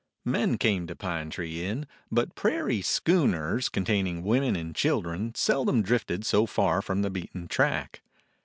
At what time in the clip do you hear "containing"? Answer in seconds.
3.69-4.23